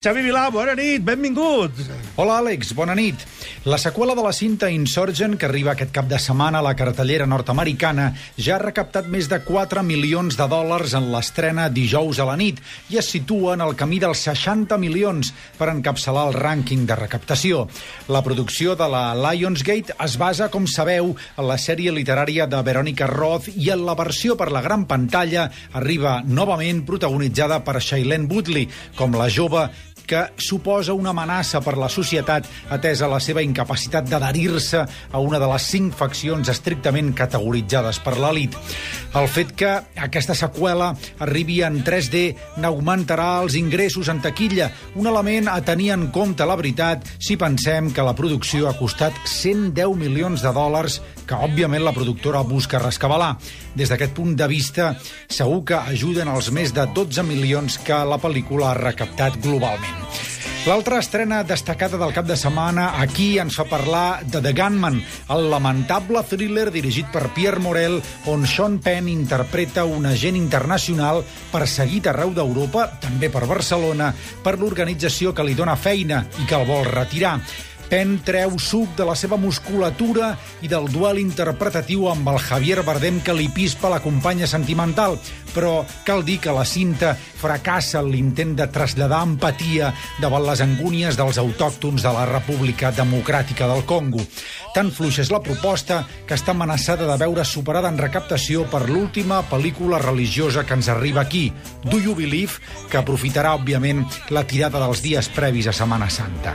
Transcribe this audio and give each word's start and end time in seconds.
Xavi 0.00 0.22
Vilà, 0.24 0.46
bona 0.48 0.72
nit, 0.72 1.02
benvingut. 1.04 1.76
Hola, 2.16 2.38
Àlex, 2.40 2.70
bona 2.72 2.94
nit. 2.96 3.20
La 3.68 3.76
seqüela 3.76 4.14
de 4.16 4.22
la 4.24 4.30
cinta 4.32 4.70
Insurgent, 4.72 5.34
que 5.36 5.44
arriba 5.44 5.74
aquest 5.74 5.90
cap 5.92 6.06
de 6.08 6.16
setmana 6.16 6.62
a 6.62 6.64
la 6.64 6.72
cartellera 6.72 7.26
nord-americana, 7.28 8.06
ja 8.40 8.54
ha 8.54 8.62
recaptat 8.62 9.10
més 9.12 9.28
de 9.28 9.36
4 9.44 9.82
milions 9.84 10.38
de 10.40 10.46
dòlars 10.48 10.94
en 10.96 11.10
l'estrena 11.12 11.66
dijous 11.68 12.16
a 12.16 12.24
la 12.30 12.38
nit 12.40 12.62
i 12.88 12.96
es 12.96 13.10
situa 13.12 13.58
en 13.58 13.64
el 13.66 13.76
camí 13.76 13.98
dels 14.00 14.22
60 14.24 14.78
milions 14.80 15.34
per 15.58 15.68
encapçalar 15.68 16.30
el 16.30 16.38
rànquing 16.38 16.88
de 16.88 16.96
recaptació. 16.96 17.66
La 18.08 18.24
producció 18.24 18.78
de 18.80 18.88
la 18.88 19.12
Lionsgate 19.12 19.98
es 20.00 20.16
basa, 20.16 20.48
com 20.48 20.64
sabeu, 20.64 21.12
en 21.36 21.48
la 21.50 21.58
sèrie 21.60 21.92
literària 21.92 22.48
de 22.48 22.62
Veronica 22.64 23.10
Roth 23.12 23.52
i 23.52 23.68
en 23.76 23.84
la 23.84 23.98
versió 24.00 24.32
per 24.40 24.48
la 24.48 24.64
gran 24.64 24.88
pantalla 24.88 25.50
arriba 25.76 26.22
novament 26.24 26.86
protagonitzada 26.88 27.60
per 27.68 27.82
Shailene 27.84 28.32
Woodley, 28.32 28.64
com 28.96 29.20
la 29.20 29.28
jove 29.28 29.68
que 30.10 30.24
suposa 30.42 30.96
una 30.96 31.12
amenaça 31.14 31.60
per 31.62 31.76
la 31.78 31.88
societat 31.92 32.48
atesa 32.74 33.06
la 33.10 33.20
seva 33.22 33.44
incapacitat 33.46 34.08
d'adherir-se 34.10 34.80
a 34.82 35.20
una 35.22 35.38
de 35.38 35.46
les 35.52 35.68
cinc 35.70 35.94
faccions 35.94 36.50
estrictament 36.50 37.12
categoritzades 37.14 38.00
per 38.02 38.16
l'elit. 38.18 38.56
El 39.14 39.28
fet 39.30 39.54
que 39.54 39.70
aquesta 40.02 40.34
seqüela 40.34 40.90
arribi 41.22 41.60
en 41.66 41.78
3D 41.86 42.24
n'augmentarà 42.62 43.28
els 43.44 43.54
ingressos 43.60 44.10
en 44.10 44.22
taquilla, 44.24 44.70
un 44.98 45.06
element 45.06 45.52
a 45.52 45.60
tenir 45.62 45.92
en 45.94 46.08
compte, 46.10 46.46
la 46.46 46.58
veritat, 46.58 47.06
si 47.22 47.38
pensem 47.38 47.92
que 47.94 48.06
la 48.06 48.16
producció 48.18 48.66
ha 48.66 48.74
costat 48.78 49.14
110 49.30 49.94
milions 50.00 50.42
de 50.42 50.54
dòlars 50.56 51.00
que, 51.22 51.38
òbviament, 51.38 51.84
la 51.86 51.94
productora 51.94 52.42
busca 52.42 52.82
rescabalar. 52.82 53.36
Des 53.78 53.90
d'aquest 53.90 54.16
punt 54.16 54.34
de 54.34 54.50
vista, 54.50 54.92
segur 55.30 55.62
que 55.70 55.78
ajuden 55.94 56.30
els 56.34 56.50
més 56.50 56.74
de 56.74 56.88
12 56.98 57.26
milions 57.30 57.78
que 57.86 58.04
la 58.10 58.18
pel·lícula 58.18 58.72
ha 58.72 58.78
recaptat 58.82 59.38
globalment. 59.44 59.99
L'altra 60.68 60.98
estrena 61.00 61.38
destacada 61.42 61.96
del 61.96 62.12
cap 62.12 62.26
de 62.28 62.36
setmana 62.36 62.90
aquí 63.00 63.38
ens 63.40 63.56
fa 63.56 63.64
parlar 63.64 64.20
de 64.28 64.42
The 64.44 64.52
Gunman, 64.52 64.98
el 65.32 65.46
lamentable 65.48 66.20
thriller 66.28 66.66
dirigit 66.74 67.08
per 67.08 67.30
Pierre 67.32 67.62
Morel, 67.64 67.96
on 68.28 68.44
Sean 68.44 68.76
Penn 68.84 69.08
interpreta 69.08 69.86
un 69.88 70.04
agent 70.10 70.36
internacional 70.36 71.24
perseguit 71.48 72.10
arreu 72.12 72.34
d'Europa, 72.36 72.90
també 73.00 73.32
per 73.32 73.46
Barcelona, 73.48 74.12
per 74.44 74.58
l'organització 74.60 75.32
que 75.32 75.48
li 75.48 75.56
dona 75.56 75.80
feina 75.80 76.26
i 76.42 76.44
que 76.44 76.60
el 76.60 76.68
vol 76.68 76.84
retirar. 76.92 77.38
Penn 77.90 78.20
treu 78.22 78.52
suc 78.62 78.92
de 78.94 79.02
la 79.02 79.16
seva 79.18 79.34
musculatura 79.34 80.28
i 80.62 80.68
del 80.70 80.84
duel 80.94 81.18
interpretatiu 81.18 82.04
amb 82.06 82.28
el 82.30 82.38
Javier 82.38 82.84
Bardem 82.86 83.18
que 83.26 83.34
li 83.34 83.48
pispa 83.50 83.90
la 83.90 83.98
companya 84.04 84.46
sentimental, 84.46 85.16
però 85.50 85.80
cal 86.06 86.22
dir 86.22 86.38
que 86.44 86.54
la 86.54 86.62
cinta 86.62 87.16
fracassa 87.18 87.98
en 87.98 88.12
l'intent 88.12 88.54
de 88.60 88.68
traslladar 88.70 89.24
empatia 89.26 89.90
davant 90.22 90.46
les 90.46 90.62
angúnies 90.62 91.18
dels 91.18 91.40
autòctons 91.42 92.06
de 92.06 92.14
la 92.14 92.28
República 92.30 92.92
Democràtica 92.94 93.66
del 93.66 93.82
Congo. 93.90 94.22
Tan 94.70 94.92
fluixa 94.94 95.24
és 95.24 95.30
la 95.34 95.40
proposta 95.42 96.04
que 96.28 96.36
està 96.38 96.52
amenaçada 96.54 97.08
de 97.08 97.16
veure 97.18 97.42
superada 97.48 97.90
en 97.90 97.98
recaptació 97.98 98.62
per 98.70 98.84
l'última 98.86 99.40
pel·lícula 99.50 99.98
religiosa 99.98 100.62
que 100.66 100.76
ens 100.78 100.86
arriba 100.92 101.24
aquí, 101.24 101.48
Do 101.82 101.98
You 101.98 102.14
Believe, 102.14 102.60
que 102.90 103.00
aprofitarà, 103.00 103.56
òbviament, 103.58 104.04
la 104.30 104.44
tirada 104.46 104.78
dels 104.78 105.02
dies 105.02 105.26
previs 105.34 105.66
a 105.66 105.74
Setmana 105.74 106.06
Santa. 106.10 106.54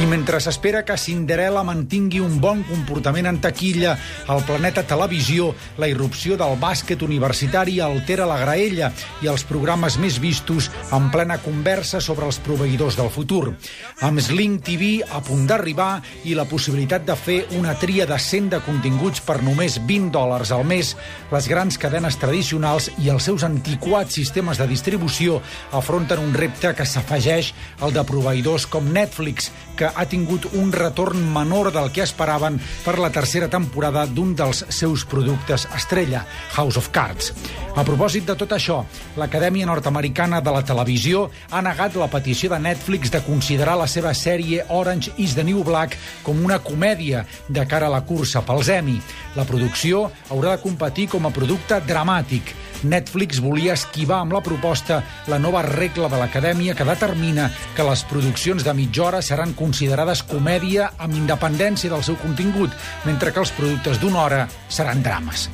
I 0.00 0.06
mentre 0.08 0.40
s'espera 0.40 0.80
que 0.88 0.96
Cinderella 0.96 1.60
mantingui 1.66 2.22
un 2.24 2.38
bon 2.40 2.62
comportament 2.64 3.28
en 3.28 3.42
taquilla, 3.44 3.92
al 4.32 4.40
planeta 4.48 4.86
televisió, 4.88 5.50
la 5.76 5.90
irrupció 5.90 6.38
del 6.40 6.56
bàsquet 6.62 7.04
universitari 7.04 7.76
altera 7.84 8.28
la 8.30 8.38
graella 8.40 8.88
i 9.20 9.28
els 9.28 9.44
programes 9.44 9.98
més 10.00 10.16
vistos 10.22 10.70
en 10.96 11.10
plena 11.12 11.36
conversa 11.44 12.00
sobre 12.00 12.24
els 12.24 12.40
proveïdors 12.40 12.96
del 12.96 13.12
futur. 13.12 13.52
Amb 14.00 14.24
Sling 14.24 14.62
TV 14.64 15.02
a 15.04 15.20
punt 15.20 15.44
d'arribar 15.50 15.92
i 16.24 16.32
la 16.38 16.48
possibilitat 16.48 17.04
de 17.04 17.20
fer 17.20 17.40
una 17.56 17.74
tria 17.74 18.06
de 18.06 18.16
100 18.18 18.50
de 18.52 18.58
continguts 18.62 19.20
per 19.26 19.40
només 19.42 19.78
20 19.86 20.10
dòlars 20.14 20.52
al 20.54 20.62
mes, 20.68 20.92
les 21.32 21.48
grans 21.50 21.78
cadenes 21.80 22.18
tradicionals 22.20 22.90
i 23.02 23.10
els 23.10 23.26
seus 23.26 23.44
antiquats 23.46 24.14
sistemes 24.18 24.60
de 24.60 24.66
distribució 24.70 25.40
afronten 25.76 26.22
un 26.22 26.34
repte 26.34 26.72
que 26.76 26.86
s'afegeix 26.86 27.52
al 27.80 27.94
de 27.96 28.04
proveïdors 28.06 28.68
com 28.70 28.92
Netflix, 28.94 29.50
que 29.76 29.90
ha 29.90 30.06
tingut 30.06 30.46
un 30.60 30.70
retorn 30.72 31.22
menor 31.34 31.72
del 31.74 31.90
que 31.94 32.04
esperaven 32.04 32.60
per 32.84 32.98
la 33.00 33.10
tercera 33.10 33.48
temporada 33.48 34.06
d'un 34.06 34.34
dels 34.36 34.64
seus 34.68 35.06
productes 35.08 35.66
estrella, 35.76 36.26
House 36.54 36.78
of 36.78 36.90
Cards. 36.94 37.32
A 37.78 37.84
propòsit 37.86 38.26
de 38.26 38.34
tot 38.34 38.50
això, 38.52 38.80
l'Acadèmia 39.16 39.66
Nord-Americana 39.68 40.40
de 40.44 40.52
la 40.52 40.64
Televisió 40.66 41.28
ha 41.50 41.62
negat 41.62 41.94
la 41.96 42.10
petició 42.10 42.50
de 42.50 42.58
Netflix 42.60 43.12
de 43.14 43.22
considerar 43.24 43.78
la 43.78 43.86
seva 43.90 44.12
sèrie 44.14 44.66
Orange 44.68 45.14
is 45.18 45.36
the 45.38 45.44
New 45.46 45.62
Black 45.64 45.96
com 46.26 46.42
una 46.44 46.58
comèdia 46.60 47.24
de 47.48 47.66
cara 47.66 47.88
a 47.88 47.94
la 47.94 48.02
cursa 48.04 48.42
pels 48.46 48.68
Emmy. 48.72 48.98
La 49.36 49.46
producció 49.48 50.08
haurà 50.30 50.56
de 50.56 50.62
competir 50.62 51.08
com 51.12 51.26
a 51.26 51.32
producte 51.34 51.80
dramàtic. 51.86 52.54
Netflix 52.82 53.40
volia 53.44 53.74
esquivar 53.76 54.22
amb 54.24 54.32
la 54.32 54.40
proposta 54.44 55.02
la 55.28 55.38
nova 55.38 55.62
regla 55.66 56.08
de 56.08 56.20
l'Acadèmia 56.20 56.74
que 56.74 56.86
determina 56.88 57.50
que 57.76 57.84
les 57.84 58.04
produccions 58.08 58.64
de 58.64 58.74
mitja 58.74 59.04
hora 59.08 59.22
seran 59.22 59.52
considerades 59.58 60.22
comèdia 60.22 60.92
amb 60.98 61.18
independència 61.18 61.92
del 61.92 62.04
seu 62.06 62.16
contingut, 62.22 62.72
mentre 63.04 63.34
que 63.34 63.44
els 63.44 63.52
productes 63.56 64.00
d'una 64.00 64.24
hora 64.24 64.46
seran 64.68 65.04
drames. 65.04 65.50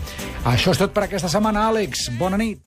Això 0.47 0.70
és 0.70 0.78
tot 0.78 0.94
per 0.94 1.08
aquesta 1.08 1.32
setmana, 1.32 1.66
Àlex. 1.72 2.10
Bona 2.20 2.38
nit. 2.38 2.62